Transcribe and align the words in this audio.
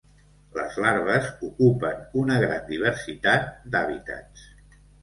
Les 0.55 0.79
larves 0.85 1.27
ocupen 1.49 2.01
una 2.25 2.41
gran 2.47 2.67
diversitat 2.73 3.55
d'hàbitats. 3.77 4.53